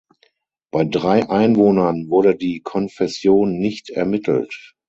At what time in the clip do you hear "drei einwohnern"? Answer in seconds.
0.83-2.09